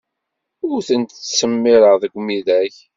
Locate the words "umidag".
2.19-2.73